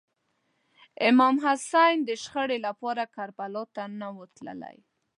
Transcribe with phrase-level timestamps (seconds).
[1.09, 4.77] امام حسین د شخړې لپاره کربلا ته نه و تللی.